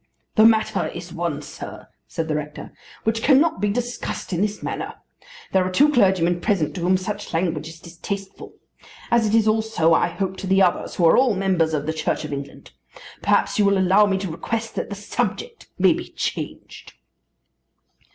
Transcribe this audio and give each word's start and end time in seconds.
"The 0.33 0.45
matter 0.45 0.87
is 0.87 1.13
one, 1.13 1.43
sir," 1.43 1.87
said 2.07 2.27
the 2.27 2.33
rector, 2.33 2.73
"which 3.03 3.21
cannot 3.21 3.61
be 3.61 3.69
discussed 3.69 4.33
in 4.33 4.41
this 4.41 4.63
manner. 4.63 4.95
There 5.51 5.63
are 5.63 5.69
two 5.69 5.91
clergymen 5.91 6.41
present 6.41 6.73
to 6.73 6.81
whom 6.81 6.97
such 6.97 7.35
language 7.35 7.67
is 7.67 7.79
distasteful; 7.79 8.55
as 9.11 9.27
it 9.27 9.35
is 9.35 9.47
also 9.47 9.93
I 9.93 10.07
hope 10.07 10.37
to 10.37 10.47
the 10.47 10.59
others 10.63 10.95
who 10.95 11.05
are 11.05 11.17
all 11.17 11.35
members 11.35 11.75
of 11.75 11.85
the 11.85 11.93
Church 11.93 12.25
of 12.25 12.33
England. 12.33 12.71
Perhaps 13.21 13.59
you 13.59 13.65
will 13.65 13.77
allow 13.77 14.07
me 14.07 14.17
to 14.17 14.31
request 14.31 14.73
that 14.73 14.89
the 14.89 14.95
subject 14.95 15.69
may 15.77 15.93
be 15.93 16.09
changed." 16.09 16.93